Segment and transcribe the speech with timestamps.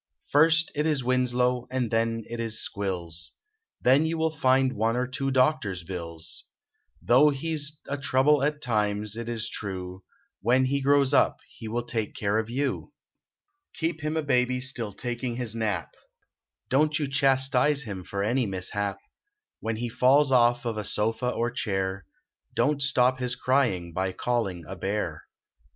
[0.31, 3.33] First it is Winslow and then it is squills,
[3.79, 6.45] Then you will find one or two doctor s bills,
[7.03, 10.03] Though he s a trouble at times, it is true,
[10.41, 12.65] When he grows up he will take care of you.
[12.65, 12.91] KEK1> ///.I/ ./ r.AllY
[13.93, 15.91] Keep him a baby still taking his nap.
[16.69, 18.97] Don t you chastise him for any mishap;
[19.59, 22.07] When he falls off of a sofa or chair.
[22.55, 25.25] Don t stop his crying by calling a bear.